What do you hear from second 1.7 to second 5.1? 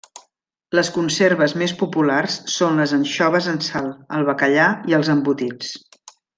populars són les anxoves en sal, el bacallà i